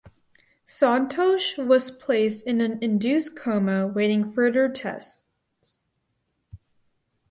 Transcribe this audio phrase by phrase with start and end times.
[0.65, 5.25] Santosh was placed in an induced coma awaiting further tests.